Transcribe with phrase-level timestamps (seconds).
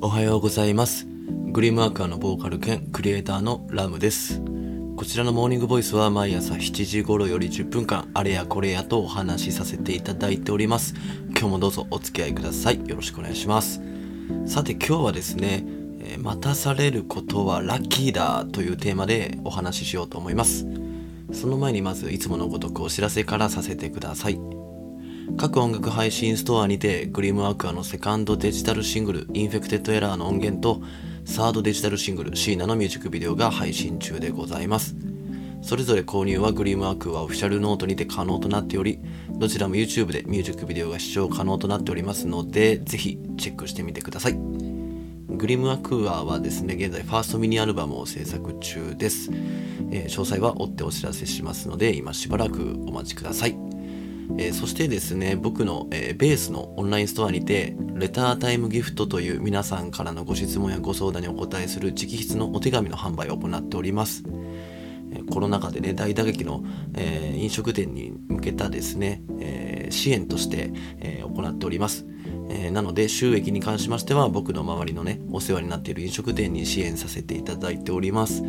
[0.00, 1.08] おはようございます。
[1.50, 4.40] グリムアクアのボーカル兼クリエイターのラムです。
[4.96, 10.94] こちらのモーニングボイスは毎朝7時頃より10分間あれやこれやとお話しさせていただいております。
[11.30, 12.88] 今日もどうぞお付き合いください。
[12.88, 13.82] よろしくお願いします。
[14.46, 15.64] さて今日はですね、
[16.18, 20.64] 待たされることはラッキーだというテーマでお話ししようと思います。
[21.32, 24.57] その前にまずいつものごとくお知らせからさせてください。
[25.36, 30.82] 各音楽配信ストアにてグリムアクアのセカンドデジタルシングル「インフェクテッドエラー」の音源と
[31.24, 34.96] サードデジタルシングル「シーナ」のミュージックビデオが配信中でございます。
[35.60, 39.00] それぞれ購入はグリムアクアオフィシャルノートにて可能となっており
[39.32, 44.38] どちらも YouTube でミュージックビデオが視聴可能となっておりますのでぜひチェックしてみてください。
[45.28, 49.30] グリムアクアはですね現在ファーストミニアルバムを制作中です、
[49.90, 53.67] えー詳細は追ってお知らせしますので今しばらくお待ちください。
[54.36, 64.22] えーそしてですね僕の、えーベースのオンラインストアにて Letter Time Gift という皆さんからのご質問やご相談にお答えする直筆のお手紙の販売を行っております。
[65.12, 72.06] えーコロナ禍でね大打撃の、え飲食店に向けたですね、え支援として、え行っております、
[72.48, 78.42] えーなので収益に関しましては僕の周りのねお世話になっている飲食店に支援させていただいております。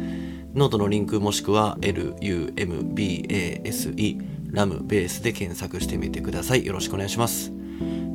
[0.56, 2.80] ノートのリンクもしくは LUMBASE
[4.52, 7.54] ラムベースで検索してみてくださいよろしくお願いします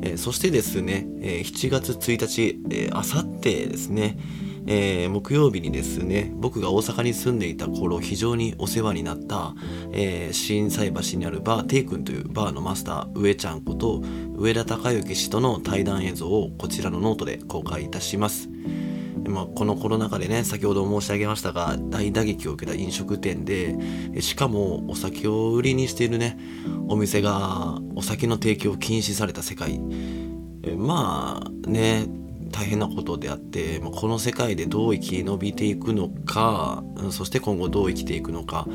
[0.01, 4.17] えーそしてですね、えー7月1日、えー、あさってですね、
[4.67, 9.55] えー木曜日にですね、僕が大阪に住んでいた頃、非常にお世話になった、
[9.91, 14.03] えー、心斎橋にあるバー、テイ君というバーのマスター、上ちゃんこと、
[14.37, 18.49] 上田孝之氏との対談映像をこちらのノートで公開いたします。
[19.27, 23.75] まあ、このコロナ禍でね先ほど申し上げましたが大打撃を受けた飲食店で
[24.21, 26.37] しかもお酒を売りにしているね
[26.87, 29.79] お店がお酒の提供を禁止された世界。
[30.77, 32.07] まあね
[32.51, 38.67] 大変なことであってまあこの世界でどう生き延びていくのかそして今後どう生きていくのか。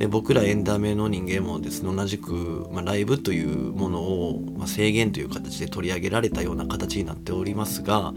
[0.00, 8.14] で僕らエンタメの人間もですね同じく、まあ、ライブというものを、まあ、制限という形で取り上げられたような形になっておりますが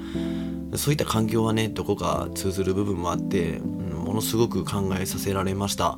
[0.76, 5.98] そういった環境はねどこか通ずる部分もあって、うんものすごく考えさせられました。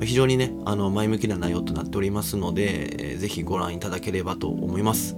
[0.00, 5.16] 非常にねあの前向きな内容となっておりますので、えーぜひご覧いただければと思います。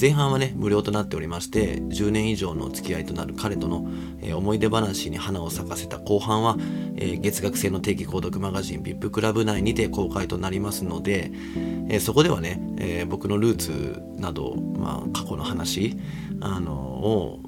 [0.00, 3.86] 前半はね無料となっておりまして10年以上の付き合いとなる彼との、
[4.20, 6.56] えー思い出話に花を咲かせた後半は、
[6.96, 11.30] えー月額制の定期購読マガジン VIP クラブ内にて公開となりますので、
[11.88, 15.96] えーそこではね、え僕のルーツなど、まあ、過去の話
[16.40, 17.40] あのを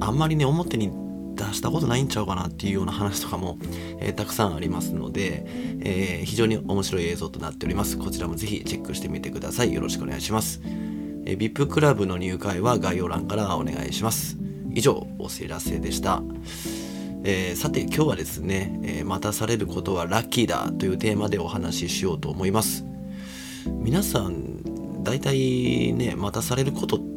[0.00, 0.90] あんまりね表に
[1.34, 3.58] 出したことないんちゃうかなっていうような話とかも、
[3.98, 5.44] えーたくさんありますので、
[5.80, 7.98] えー非常に面白い映像となっております。
[7.98, 9.74] こちらもぜひチェックしてみてください。
[9.74, 10.60] よろしくお願いします、
[11.26, 14.38] えー VIP クラブの入会は概要欄からお願いします。
[14.72, 16.22] 以上お知らせでした。
[17.24, 22.84] えーさて今日はですね、えー待たされることはラッキーだというテーマでお話ししようと思います。
[23.66, 27.13] 皆さん大体ね待たされることって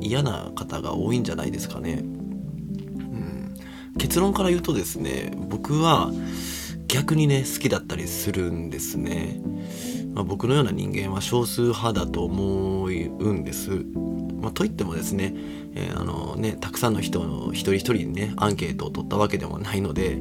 [0.00, 3.54] 嫌な方が多いんじゃないですかね、うん、
[3.98, 6.10] 結論から言うとですね僕は
[6.88, 9.40] 逆にね好きだったりするんですね、
[10.14, 13.70] まあ、僕のような人間は少数派だと思うんです、
[14.40, 15.34] まあ、といってもですね,、
[15.74, 20.20] えーあのねたくさんの人の一人一人にねアンケートを取ったわけでもないので、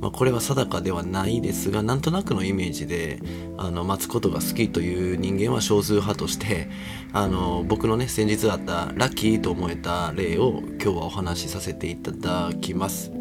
[0.00, 3.20] まあ、これは定かではないですがなんとなくのイメージで
[3.58, 6.68] あの待つことが好きという人間は少数派として
[7.12, 13.12] あの僕のね先日あったラッキーと思えた例を今日はお話しさせていただきます。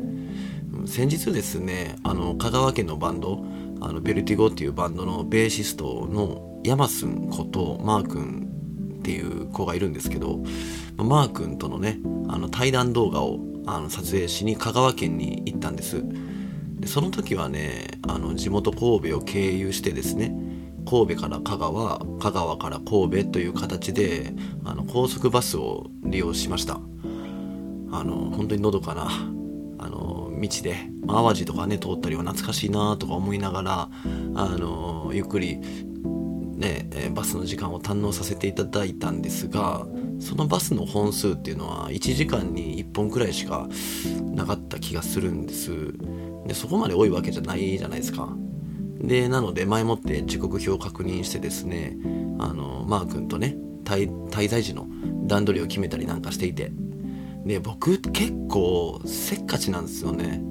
[0.85, 3.45] 先日ですねあの香川県のバンド
[3.83, 8.47] あのベルティゴっていうバンドのベーシストのヤマスンことマー君
[8.99, 10.39] っていう子がいるんですけど
[10.95, 11.99] マー君とのね
[12.29, 16.03] あの対談動画をあの撮影しに香川県に行ったんです。
[16.79, 20.35] でその時はねあの地元神戸を経由してですね
[20.89, 24.33] 神戸から香川香川から神戸という形で
[24.65, 26.79] あの高速バスを利用しました。
[27.91, 29.09] あの本当にのどかな
[30.47, 30.75] 道で
[31.07, 33.89] 淡路とかね通ったりは懐かしいなとか思いながら
[34.35, 39.85] あのゆっくりねバスの時間を堪能させていただいたんですが
[40.19, 43.67] そのバスの本数っていうのは1時間に1本くらいしか
[44.33, 45.71] なかった気がするんです。
[46.45, 48.35] でそこまで多いわけじゃないじゃないですか。
[48.99, 51.97] でなので前もって時刻表を確認してですね
[52.39, 54.87] あのマー君とね滞在時の
[55.25, 56.71] 段取りを決めたりなんかしていて
[57.45, 60.41] で僕結構せっかちなんですよね。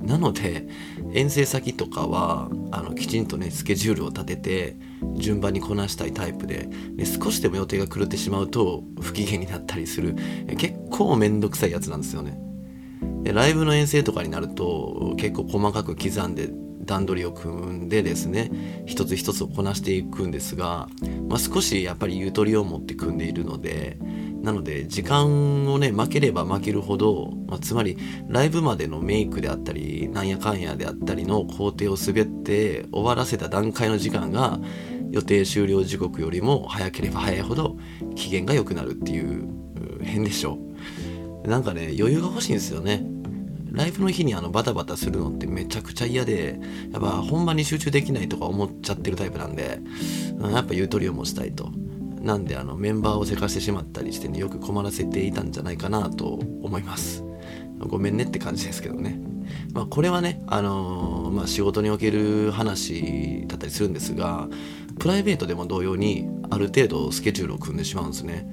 [0.00, 0.66] なので
[1.12, 4.76] 遠征先とかはあのきちんとねスケジュールを立てて
[5.16, 10.16] 順番にこなしたいタイプでで少しでも予定が狂ってしまうと不機嫌になったりする。
[10.56, 12.40] 結構めんどくさいやつなんですよね。
[13.22, 16.48] でライブの遠征とかになると結構細かく刻んで
[16.84, 18.50] 段取りを組んでですね
[18.86, 20.88] 一つ一つをこなしていくんですが、
[21.28, 23.98] まあ、少しやっぱりゆとりを持って組んでいるので
[24.42, 27.98] なので時間をね負ければ負けるほど、まあ、つまり
[28.28, 34.58] ライブまでのメイクであったりなんやかんやであったりの工程を滑って終わらせた段階の時間が
[35.10, 37.76] 予定終了時刻よりも早ければ早いほど
[38.14, 39.48] 機嫌が良くなるっていう
[40.02, 40.58] 変でしょ
[41.44, 41.48] う。
[41.48, 43.04] なんかね余裕が欲しいんですよね。
[43.72, 46.58] ライブの日にあのバタバタするのってめちゃくちゃ嫌で
[46.92, 49.78] やっぱ本番に集中できないとか思っちゃってるタイプなんで
[50.42, 51.70] やっぱゆとりを持ちたいと。
[52.20, 56.26] なんであのメンバーをせかしてしまったりしてねよく困らせていたんじゃないかなと
[56.62, 57.24] 思います。
[57.78, 59.18] ごめんねって感じですけどね。
[59.72, 64.48] まあこれはねあのー、まあ仕事における話だったりするんですが
[64.98, 68.46] プライベートでも同様にある程度スケジュールを組んでしまうんですね。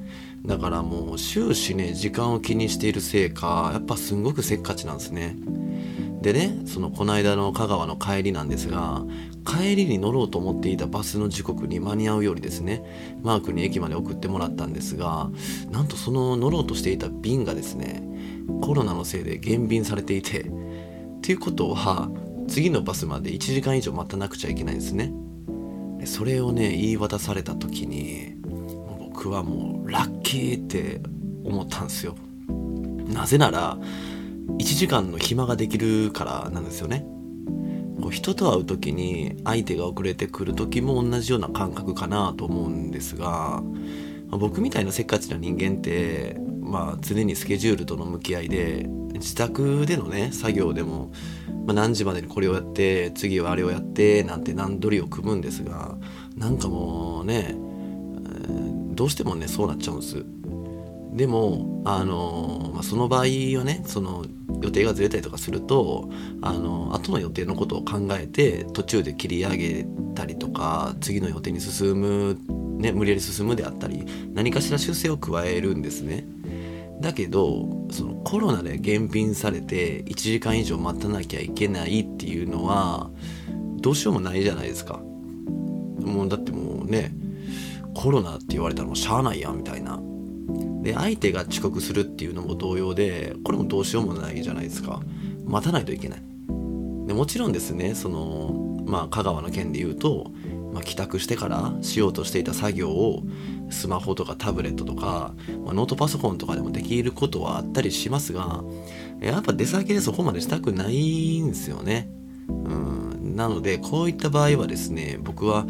[0.46, 5.36] だからもう終始ね時間を気にしているせいかやっぱすんごくせっかちなんですね。
[6.28, 9.02] でねそのこの間の香川の帰りなんですが
[9.46, 12.84] 帰りに乗ろうと思っていたバスの時刻に間に合うようにですね
[13.24, 15.30] マークに駅まで送ってもらったんですが
[15.72, 18.04] なんとその乗ろうとしていた便がですね
[18.62, 20.52] コロナのせいで減便されていてっ
[21.22, 22.10] ていうことは
[22.50, 25.14] 次のバスまで1時間以上待たなくちゃいけないんですね。
[26.04, 28.36] それをね言い渡された時に
[29.00, 31.02] 僕はもうラッキーって
[31.46, 32.16] 思ったんですよ。
[33.08, 33.78] なぜなら
[34.48, 37.06] 1時間の暇ができるからなんですよね。
[38.02, 43.64] こう人と会う時に相手が遅れてくる時も同じような感覚かなと思うんですが
[44.30, 51.12] ま僕みたいなせっかちな人間ってまあ常にスケジュールとの向き合いで自宅でのね作業でも、
[51.66, 55.98] まあ、何時までにこれをやって次はあれをやってなんて段取りを組むんですが
[56.36, 57.56] なんかもうね、
[58.94, 60.24] どうしてもねそうなっちゃうんです。
[61.14, 64.24] でもあの、まあ、その場合はねその
[64.62, 66.10] 予定がずれたりとかすると
[66.42, 69.86] あの後の予定のことを考えて途中で切り上げ
[70.16, 72.38] たりとか次の予定に進む、
[72.80, 76.26] ね、無理やり進むであったり何かしら修正を加えるんですね。
[77.00, 83.12] だけどそのコロナで減便されて1時間以上待たなきゃいけないっていうのは
[83.82, 85.00] どうしようもないじゃないですか。
[86.00, 87.12] もうだってもうね
[87.94, 90.00] コロナって言われたらもうしゃあないやんみたいな
[90.88, 95.02] で相手が遅刻するっていうのも同様でこれもどうしようもないじゃないですか。
[95.44, 96.22] 待たないといけない。
[97.08, 100.32] でもちろんですねそのまあ香川の件で言うと、
[100.72, 103.22] まあ、帰宅してからしようとしていた作業を
[103.70, 105.34] スマホとかタブレットとか、
[105.66, 108.64] まあ、ノートパソコンとかでもできることはあったりしますが
[109.20, 112.08] やっぱ出先でそこまでしたくないんですよね。
[112.48, 113.36] うん。
[113.36, 115.68] なのでこういった場合はですね僕は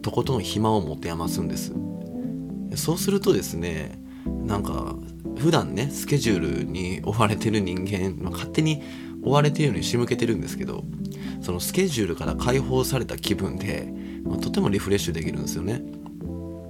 [0.00, 1.74] とことん暇を持て余すんです。
[2.76, 4.96] そうするとですねなんか
[5.36, 8.82] 普段ねスケジュールに追われてる人間、まあ、勝手に
[9.22, 10.84] 追われてるように仕向けてるんですけど
[11.40, 13.92] そのスケジュールから解放された気分で、
[14.24, 15.82] まあ、とてもリフレッシュできるんですよね。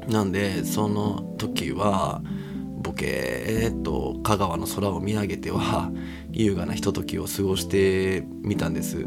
[0.09, 2.23] なんでその時は
[2.83, 5.91] ボケーと香川の空を見上げては
[6.31, 9.07] 優雅なひとときを過ごしてみたんです。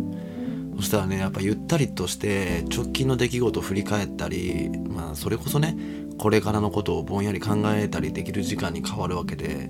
[0.78, 5.76] そしたらねやっぱゆったりとして直近の出来事を振り返ったりまあそれこそね
[6.18, 9.70] これからのことをぼんやり考えたりできる時間に変わるわけで、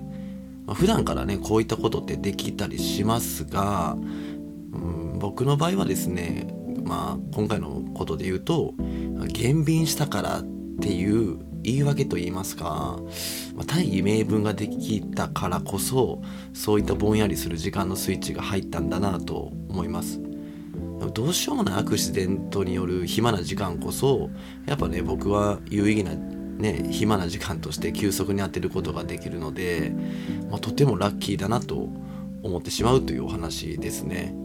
[0.66, 6.48] まあ、普段からねこういったことってできたりしますが、うん、僕の場合はですね
[6.84, 8.74] まあ今回のことで言うと
[9.28, 10.44] 減便したからっ
[10.80, 12.98] ていう言い訳と言いますか、
[13.56, 16.22] まあ、大義名分ができたからこそ
[16.54, 20.22] そういったぼんやりする時間のスイッチが入ったんだなと思います。
[21.14, 24.30] どうしようもないアクシデントによる暇な時間こそ
[24.66, 29.92] やっぱね僕は有意義なね、暇な時間として休息に当てることができるので、
[30.50, 31.90] まあ、とてもラッキーだなと
[32.44, 34.36] 思ってしまうというお話ですね。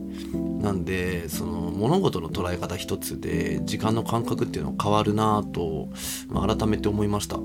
[0.61, 5.89] なんでその物事の捉え方一つで時間の感覚っていうのは変わるなと、
[6.29, 7.39] まあ、改めて思いました。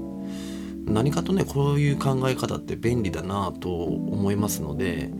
[0.85, 5.11] 何かとねこういう考え方って便利だなと思いますので、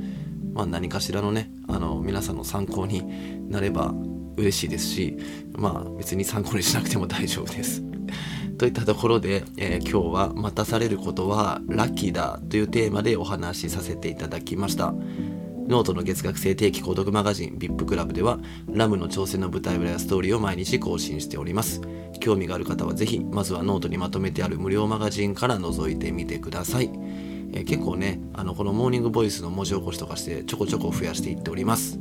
[0.53, 3.93] まあ、何かしらのねあの皆さんの参考になれば
[4.37, 5.17] 嬉しいですし
[5.57, 7.96] まあ別に参考にしなくても大丈夫です。
[8.57, 14.93] といったところで、えー、今日は待たされることはラッキーだというテーマでお話しさせていただきました。
[15.67, 18.39] ノートの月額制定期購読マガジン VIP クラブでは
[18.71, 21.81] ラムの挑戦の舞台裏やストーリーを毎日更新しております。
[22.19, 26.89] 興味がある方はぜひまずはノートにまとめてある無料マガジンから覗いてみてください。
[27.53, 31.99] えー、結構ね、あのこのモーニングボイスの文字起こしとかしてちょこちょこ増やしていっております。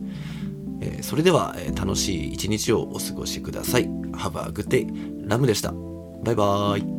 [0.80, 3.88] え、それでは、え、楽しい一日をお過ごしください。
[4.12, 4.86] Have a good day.
[5.28, 5.95] ラムでした。
[6.22, 6.95] バイバーイ。